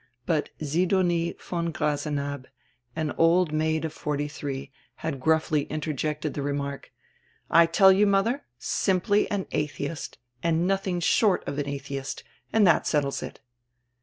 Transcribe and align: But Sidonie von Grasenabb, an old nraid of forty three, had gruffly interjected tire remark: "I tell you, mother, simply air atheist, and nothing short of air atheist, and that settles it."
But 0.25 0.49
Sidonie 0.59 1.33
von 1.37 1.71
Grasenabb, 1.71 2.47
an 2.95 3.11
old 3.19 3.51
nraid 3.51 3.85
of 3.85 3.93
forty 3.93 4.27
three, 4.27 4.71
had 5.05 5.19
gruffly 5.19 5.65
interjected 5.65 6.33
tire 6.33 6.43
remark: 6.43 6.91
"I 7.51 7.67
tell 7.67 7.91
you, 7.91 8.07
mother, 8.07 8.43
simply 8.57 9.29
air 9.31 9.45
atheist, 9.51 10.17
and 10.41 10.65
nothing 10.65 11.01
short 11.01 11.47
of 11.47 11.59
air 11.59 11.67
atheist, 11.67 12.23
and 12.51 12.65
that 12.65 12.87
settles 12.87 13.21
it." 13.21 13.41